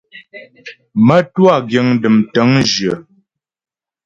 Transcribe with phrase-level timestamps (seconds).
[1.05, 2.93] Mə́twâ giŋ dəm tə̂ŋjyə.